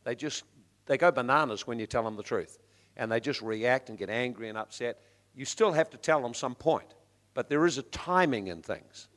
[0.04, 0.44] They just,
[0.86, 2.60] they go bananas when you tell them the truth.
[2.98, 5.00] And they just react and get angry and upset.
[5.36, 6.94] You still have to tell them some point.
[7.34, 9.08] But there is a timing in things.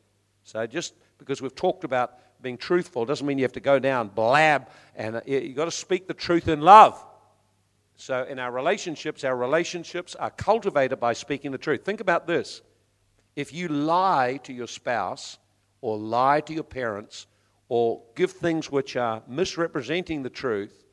[0.45, 3.05] So just because we've talked about being truthful.
[3.05, 6.15] Doesn't mean you have to go down, blab, and uh, you've got to speak the
[6.15, 7.05] truth in love.
[7.97, 11.85] So, in our relationships, our relationships are cultivated by speaking the truth.
[11.85, 12.61] Think about this.
[13.35, 15.39] If you lie to your spouse,
[15.81, 17.27] or lie to your parents,
[17.69, 20.84] or give things which are misrepresenting the truth,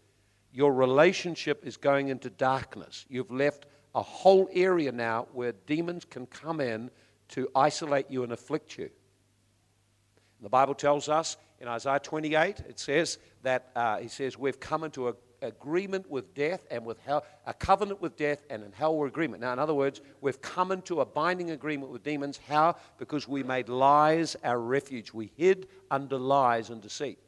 [0.54, 3.06] your relationship is going into darkness.
[3.10, 6.90] You've left a whole area now where demons can come in
[7.30, 8.90] to isolate you and afflict you.
[10.42, 14.84] The Bible tells us in Isaiah 28, it says that uh, he says, We've come
[14.84, 18.96] into a agreement with death and with hell, a covenant with death and in hell
[18.96, 19.42] we're agreement.
[19.42, 22.40] Now, in other words, we've come into a binding agreement with demons.
[22.48, 22.76] How?
[22.98, 25.14] Because we made lies our refuge.
[25.14, 27.20] We hid under lies and deceit.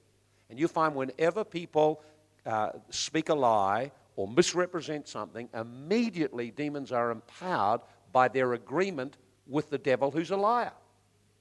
[0.49, 2.03] And you find whenever people
[2.45, 9.69] uh, speak a lie or misrepresent something, immediately demons are empowered by their agreement with
[9.69, 10.71] the devil who's a liar.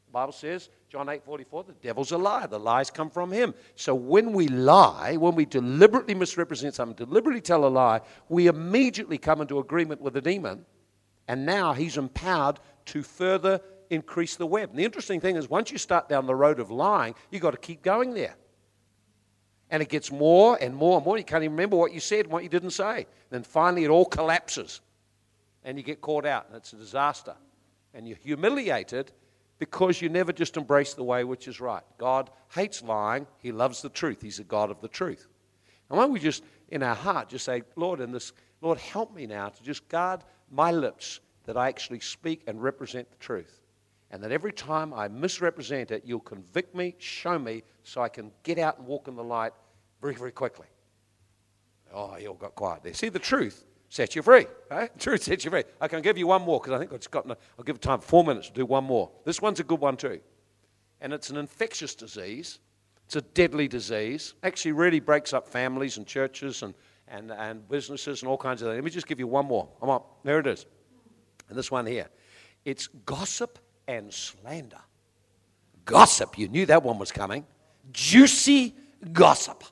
[0.07, 2.47] The Bible says, John 8 44, the devil's a liar.
[2.47, 3.55] The lies come from him.
[3.77, 9.17] So when we lie, when we deliberately misrepresent something, deliberately tell a lie, we immediately
[9.19, 10.67] come into agreement with the demon,
[11.29, 14.71] and now he's empowered to further increase the web.
[14.71, 17.53] And the interesting thing is, once you start down the road of lying, you've got
[17.53, 18.37] to keep going there.
[19.73, 21.17] And it gets more and more and more.
[21.17, 23.07] You can't even remember what you said and what you didn't say.
[23.31, 24.83] Then finally, it all collapses.
[25.65, 27.35] And you get caught out, and it's a disaster.
[27.95, 29.13] And you're humiliated
[29.59, 31.83] because you never just embrace the way which is right.
[31.97, 34.21] God hates lying, He loves the truth.
[34.21, 35.27] He's a God of the truth.
[35.89, 39.15] And why don't we just, in our heart, just say, Lord, in this, Lord, help
[39.15, 43.63] me now to just guard my lips that I actually speak and represent the truth
[44.13, 48.31] and that every time I misrepresent it, you'll convict me, show me, so I can
[48.43, 49.53] get out and walk in the light
[50.03, 50.67] very, very quickly.
[51.95, 52.93] Oh, you all got quiet there.
[52.93, 54.47] See, the truth sets you free.
[54.71, 54.91] Right?
[54.91, 54.95] Eh?
[54.99, 55.65] Truth sets you free.
[55.81, 57.27] I can give you one more because I think it's got.
[57.29, 59.11] I'll give time four minutes to do one more.
[59.25, 60.21] This one's a good one too,
[61.01, 62.59] and it's an infectious disease.
[63.05, 64.35] It's a deadly disease.
[64.43, 66.75] Actually, really breaks up families and churches and,
[67.09, 68.77] and, and businesses and all kinds of things.
[68.77, 69.69] Let me just give you one more.
[69.81, 70.65] Come on, there it is.
[71.49, 72.09] And this one here.
[72.65, 74.81] It's gossip and slander.
[75.85, 77.45] Gossip, you knew that one was coming.
[77.93, 78.75] Juicy
[79.13, 79.65] gossip.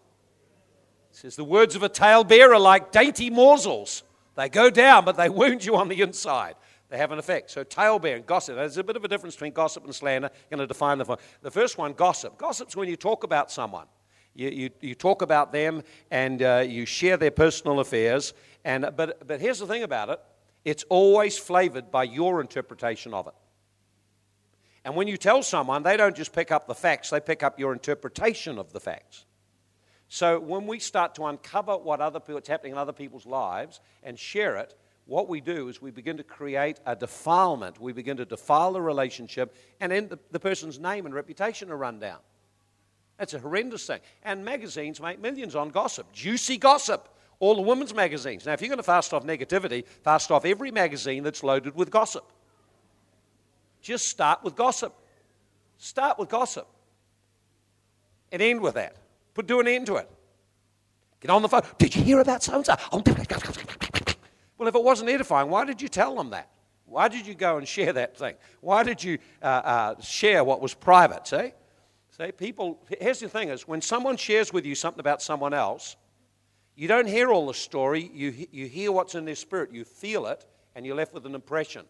[1.12, 4.02] Says the words of a talebearer are like dainty morsels.
[4.36, 6.54] They go down, but they wound you on the inside.
[6.88, 7.50] They have an effect.
[7.50, 8.56] So, talebearer gossip.
[8.56, 10.28] There's a bit of a difference between gossip and slander.
[10.28, 12.36] I'm going to define the The first one, gossip.
[12.36, 13.86] Gossip's when you talk about someone.
[14.34, 18.32] You, you, you talk about them and uh, you share their personal affairs.
[18.64, 20.20] And, but, but here's the thing about it
[20.64, 23.34] it's always flavored by your interpretation of it.
[24.84, 27.58] And when you tell someone, they don't just pick up the facts, they pick up
[27.58, 29.24] your interpretation of the facts.
[30.12, 34.18] So when we start to uncover what other, what's happening in other people's lives and
[34.18, 34.74] share it,
[35.06, 37.80] what we do is we begin to create a defilement.
[37.80, 41.76] We begin to defile the relationship, and then the, the person's name and reputation are
[41.76, 42.18] run down.
[43.18, 44.00] That's a horrendous thing.
[44.24, 47.08] And magazines make millions on gossip, juicy gossip.
[47.38, 48.44] All the women's magazines.
[48.44, 51.88] Now, if you're going to fast off negativity, fast off every magazine that's loaded with
[51.88, 52.24] gossip.
[53.80, 54.92] Just start with gossip.
[55.78, 56.66] Start with gossip.
[58.32, 58.96] And end with that.
[59.40, 60.06] Put do an end to it.
[61.18, 61.62] Get on the phone.
[61.78, 62.74] Did you hear about so and so?
[62.92, 66.50] Well, if it wasn't edifying, why did you tell them that?
[66.84, 68.34] Why did you go and share that thing?
[68.60, 71.26] Why did you uh, uh, share what was private?
[71.26, 71.52] See?
[72.18, 75.96] See, people, here's the thing is when someone shares with you something about someone else,
[76.76, 80.26] you don't hear all the story, you, you hear what's in their spirit, you feel
[80.26, 81.86] it, and you're left with an impression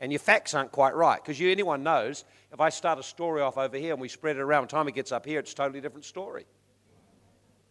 [0.00, 1.22] and your facts aren't quite right.
[1.22, 4.40] Because anyone knows if I start a story off over here and we spread it
[4.40, 6.46] around, the time it gets up here, it's a totally different story.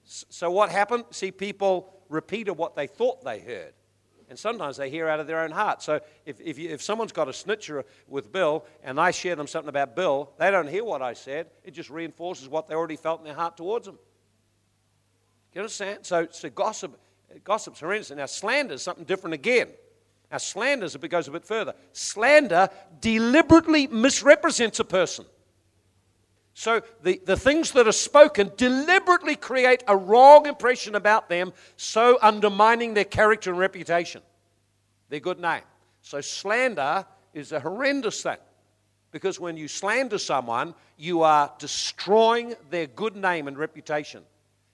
[0.08, 1.04] So what happened?
[1.12, 3.74] See, people repeated what they thought they heard.
[4.30, 5.82] And sometimes they hear out of their own heart.
[5.82, 9.48] So if, if, you, if someone's got a snitcher with Bill and I share them
[9.48, 11.48] something about Bill, they don't hear what I said.
[11.64, 13.98] It just reinforces what they already felt in their heart towards him.
[15.54, 16.06] You understand?
[16.06, 17.00] So, so gossip,
[17.44, 18.12] gossip's horrendous.
[18.12, 19.70] Now, slander is something different again.
[20.30, 21.74] Now, slander goes a bit further.
[21.94, 25.26] Slander deliberately misrepresents a person.
[26.60, 32.18] So, the, the things that are spoken deliberately create a wrong impression about them, so
[32.20, 34.24] undermining their character and reputation,
[35.10, 35.62] their good name.
[36.02, 38.40] So, slander is a horrendous thing
[39.12, 44.24] because when you slander someone, you are destroying their good name and reputation.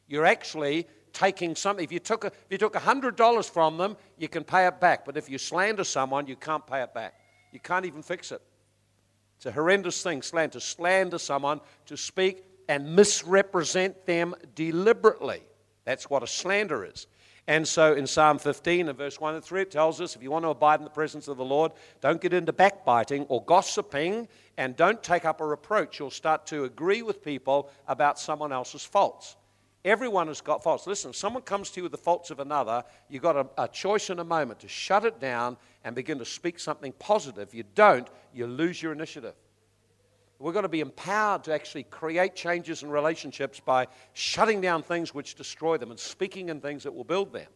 [0.07, 1.84] You're actually taking something.
[1.84, 5.03] If you took, a, if you took $100 from them, you can pay it back.
[5.03, 7.15] But if you slander someone, you can't pay it back.
[7.51, 8.41] You can't even fix it.
[9.43, 10.61] It's a horrendous thing, slander.
[10.61, 15.41] Slander someone, to speak and misrepresent them deliberately.
[15.83, 17.07] That's what a slander is.
[17.45, 20.31] And so in Psalm 15 and verse 1 and 3, it tells us if you
[20.31, 24.29] want to abide in the presence of the Lord, don't get into backbiting or gossiping
[24.55, 25.99] and don't take up a reproach.
[25.99, 29.35] You'll start to agree with people about someone else's faults.
[29.86, 30.88] Everyone has got faults.
[30.88, 33.67] Listen, if someone comes to you with the faults of another, you've got a, a
[33.67, 37.53] choice in a moment to shut it down and begin to speak something positive.
[37.53, 39.34] You don't, you lose your initiative.
[40.39, 45.13] We're going to be empowered to actually create changes in relationships by shutting down things
[45.13, 47.47] which destroy them and speaking in things that will build them.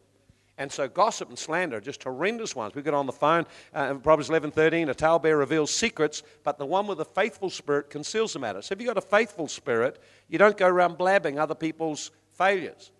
[0.58, 2.74] And so gossip and slander are just horrendous ones.
[2.74, 6.66] We get on the phone, uh, Proverbs 11, 13, a talebearer reveals secrets, but the
[6.66, 8.60] one with a faithful spirit conceals the matter.
[8.60, 12.92] So if you've got a faithful spirit, you don't go around blabbing other people's failures.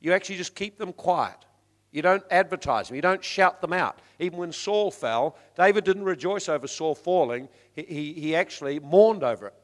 [0.00, 1.44] You actually just keep them quiet.
[1.90, 2.96] You don't advertise them.
[2.96, 4.00] You don't shout them out.
[4.18, 7.48] Even when Saul fell, David didn't rejoice over Saul falling.
[7.72, 9.54] He, he, he actually mourned over it.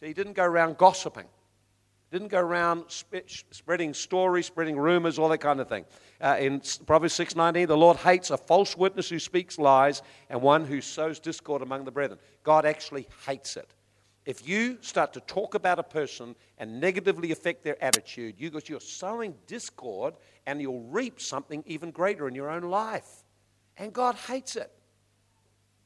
[0.00, 1.26] So he didn't go around gossiping.
[2.10, 5.84] Didn't go around sp- spreading stories, spreading rumors, all that kind of thing.
[6.20, 10.64] Uh, in Proverbs 6.19, the Lord hates a false witness who speaks lies and one
[10.64, 12.18] who sows discord among the brethren.
[12.42, 13.72] God actually hates it.
[14.28, 18.78] If you start to talk about a person and negatively affect their attitude, you, you're
[18.78, 20.12] sowing discord
[20.44, 23.24] and you'll reap something even greater in your own life.
[23.78, 24.70] And God hates it.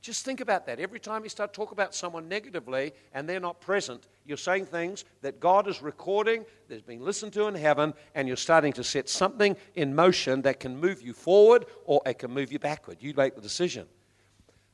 [0.01, 0.81] Just think about that.
[0.81, 5.05] Every time you start talking about someone negatively and they're not present, you're saying things
[5.21, 9.09] that God is recording, that's being listened to in heaven, and you're starting to set
[9.09, 12.97] something in motion that can move you forward or it can move you backward.
[12.99, 13.87] You make the decision.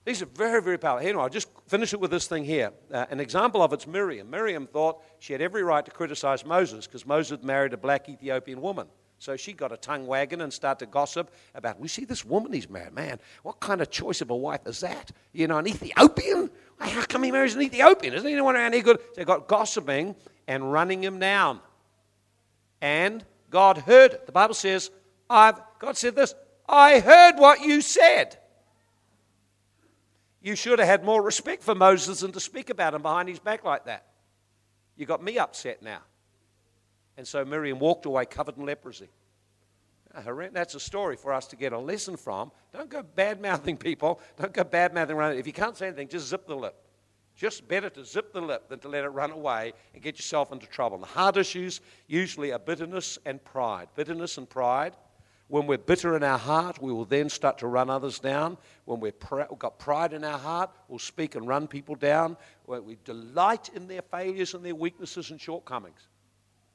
[0.05, 1.07] These are very, very powerful.
[1.07, 2.73] Anyway, I'll just finish it with this thing here.
[2.93, 4.31] Uh, an example of it's Miriam.
[4.31, 8.61] Miriam thought she had every right to criticize Moses because Moses married a black Ethiopian
[8.61, 8.87] woman.
[9.19, 12.53] So she got a tongue wagging and started to gossip about, we see this woman
[12.53, 12.95] he's married.
[12.95, 15.11] Man, what kind of choice of a wife is that?
[15.33, 16.51] You know, an Ethiopian?
[16.79, 18.15] How come he marries an Ethiopian?
[18.15, 19.01] Isn't anyone around here good?
[19.17, 20.15] They got gossiping
[20.47, 21.61] and running him down.
[22.81, 24.27] And God heard it.
[24.27, 24.91] The Bible says,
[25.29, 26.35] I've, God said this,
[26.69, 28.39] I heard what you said.
[30.41, 33.39] You should have had more respect for Moses than to speak about him behind his
[33.39, 34.07] back like that.
[34.97, 36.01] You got me upset now.
[37.17, 39.09] And so Miriam walked away covered in leprosy.
[40.15, 42.53] That's a story for us to get a lesson from.
[42.73, 44.21] Don't go bad mouthing people.
[44.41, 45.37] Don't go bad mouthing around.
[45.37, 46.75] If you can't say anything, just zip the lip.
[47.37, 50.51] Just better to zip the lip than to let it run away and get yourself
[50.51, 50.99] into trouble.
[50.99, 53.89] The hard issues usually are bitterness and pride.
[53.95, 54.95] Bitterness and pride
[55.49, 58.59] when we're bitter in our heart, we will then start to run others down.
[58.85, 59.19] When we've
[59.59, 62.37] got pride in our heart, we'll speak and run people down.
[62.67, 66.09] We delight in their failures and their weaknesses and shortcomings.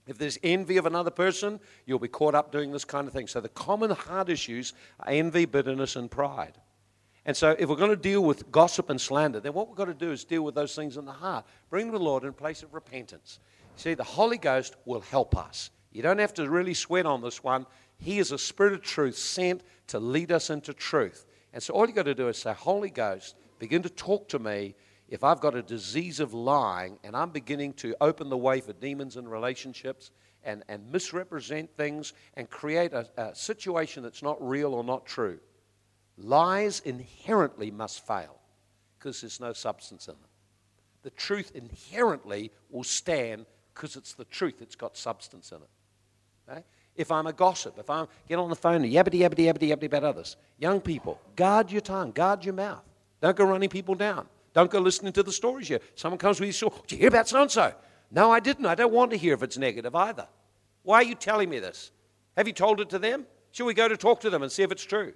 [0.06, 3.28] If there's envy of another person, you'll be caught up doing this kind of thing.
[3.28, 6.58] So the common heart issues are envy, bitterness, and pride.
[7.26, 9.86] And so if we're going to deal with gossip and slander, then what we've got
[9.86, 11.46] to do is deal with those things in the heart.
[11.70, 13.40] Bring them to the Lord in a place of repentance.
[13.78, 15.70] See, the Holy Ghost will help us.
[15.94, 17.66] You don't have to really sweat on this one.
[18.04, 21.26] He is a spirit of truth sent to lead us into truth.
[21.54, 24.40] And so all you've got to do is say, Holy Ghost, begin to talk to
[24.40, 24.76] me.
[25.08, 28.74] If I've got a disease of lying and I'm beginning to open the way for
[28.74, 30.12] demons in relationships
[30.44, 35.40] and, and misrepresent things and create a, a situation that's not real or not true,
[36.18, 38.40] lies inherently must fail
[38.98, 40.30] because there's no substance in them.
[41.04, 46.50] The truth inherently will stand because it's the truth, it's got substance in it.
[46.52, 46.64] Okay?
[46.96, 49.86] If I'm a gossip, if I get on the phone and yabbity, yabbity, yabbity, yabbity
[49.86, 50.38] about others.
[50.60, 52.84] Young people, guard your tongue, guard your mouth.
[53.22, 54.28] Don't go running people down.
[54.54, 55.80] Don't go listening to the stories here.
[55.96, 56.74] Someone comes with you, story.
[56.88, 57.74] Did you hear about so and so?
[58.12, 58.68] No, I didn't.
[58.68, 60.28] I don't want to hear if it's negative either.
[60.84, 61.92] Why are you telling me this?
[62.38, 63.26] Have you told it to them?
[63.52, 65.14] Should we go to talk to them and see if it's true?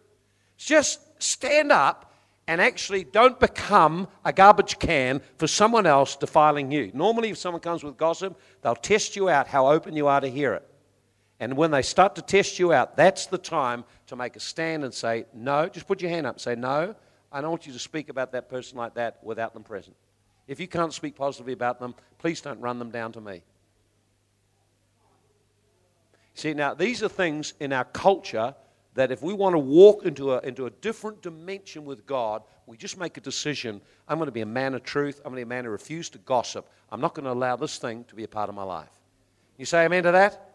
[0.57, 2.13] Just stand up
[2.47, 6.91] and actually don't become a garbage can for someone else defiling you.
[6.93, 10.30] Normally, if someone comes with gossip, they'll test you out how open you are to
[10.30, 10.67] hear it.
[11.39, 14.83] And when they start to test you out, that's the time to make a stand
[14.83, 16.95] and say, No, just put your hand up and say, No,
[17.31, 19.95] I don't want you to speak about that person like that without them present.
[20.47, 23.43] If you can't speak positively about them, please don't run them down to me.
[26.33, 28.55] See, now, these are things in our culture
[28.93, 32.77] that if we want to walk into a, into a different dimension with God, we
[32.77, 33.81] just make a decision.
[34.07, 35.17] I'm going to be a man of truth.
[35.19, 36.69] I'm going to be a man who refuses to gossip.
[36.91, 38.89] I'm not going to allow this thing to be a part of my life.
[39.57, 40.47] You say amen to that?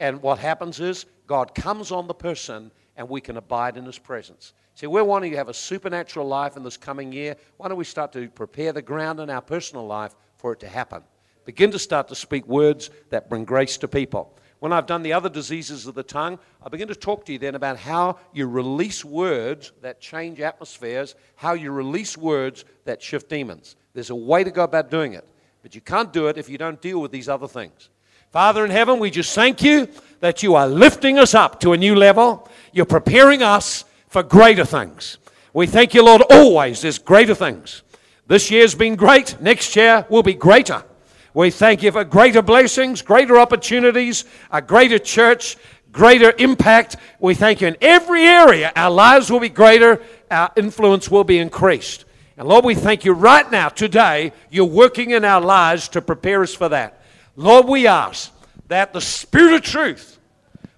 [0.00, 3.98] And what happens is God comes on the person and we can abide in his
[3.98, 4.52] presence.
[4.74, 7.36] See, we're wanting to have a supernatural life in this coming year.
[7.56, 10.68] Why don't we start to prepare the ground in our personal life for it to
[10.68, 11.02] happen?
[11.46, 14.36] Begin to start to speak words that bring grace to people.
[14.58, 17.38] When I've done the other diseases of the tongue, I begin to talk to you
[17.38, 23.28] then about how you release words that change atmospheres, how you release words that shift
[23.28, 23.76] demons.
[23.92, 25.26] There's a way to go about doing it,
[25.62, 27.90] but you can't do it if you don't deal with these other things.
[28.36, 29.88] Father in heaven, we just thank you
[30.20, 32.46] that you are lifting us up to a new level.
[32.70, 35.16] You're preparing us for greater things.
[35.54, 37.82] We thank you, Lord, always there's greater things.
[38.26, 39.40] This year's been great.
[39.40, 40.84] Next year will be greater.
[41.32, 45.56] We thank you for greater blessings, greater opportunities, a greater church,
[45.90, 46.96] greater impact.
[47.18, 48.70] We thank you in every area.
[48.76, 52.04] Our lives will be greater, our influence will be increased.
[52.36, 56.42] And Lord, we thank you right now, today, you're working in our lives to prepare
[56.42, 57.00] us for that.
[57.36, 58.32] Lord, we ask
[58.68, 60.18] that the Spirit of truth,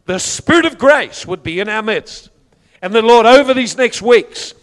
[0.06, 2.30] the Spirit of grace would be in our midst.
[2.82, 4.54] And that, Lord, over these next weeks,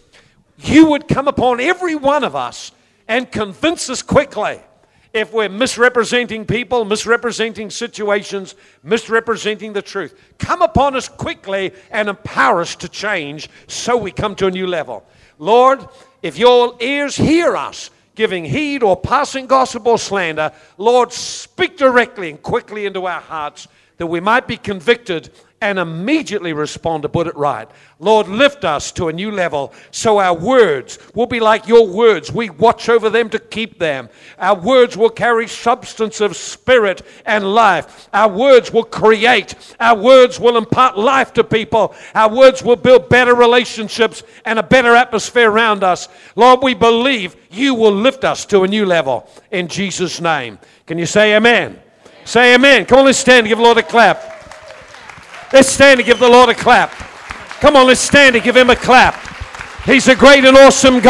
[0.58, 2.72] you would come upon every one of us
[3.08, 4.60] and convince us quickly
[5.12, 10.18] if we're misrepresenting people, misrepresenting situations, misrepresenting the truth.
[10.38, 14.66] Come upon us quickly and empower us to change so we come to a new
[14.66, 15.06] level.
[15.38, 15.86] Lord,
[16.22, 22.30] if your ears hear us giving heed or passing gossip or slander, Lord, speak directly
[22.30, 25.30] and quickly into our hearts that we might be convicted
[25.60, 27.68] and immediately respond to put it right.
[27.98, 32.30] Lord, lift us to a new level so our words will be like your words.
[32.30, 34.10] We watch over them to keep them.
[34.38, 38.10] Our words will carry substance of spirit and life.
[38.12, 39.54] Our words will create.
[39.80, 41.94] Our words will impart life to people.
[42.14, 46.08] Our words will build better relationships and a better atmosphere around us.
[46.34, 50.58] Lord, we believe you will lift us to a new level in Jesus' name.
[50.86, 51.80] Can you say amen?
[52.26, 52.84] Say amen.
[52.84, 54.35] Come on, let's stand and give the Lord a clap.
[55.52, 56.90] Let's stand and give the Lord a clap.
[57.60, 59.14] Come on, let's stand and give him a clap.
[59.84, 61.04] He's a great and awesome God.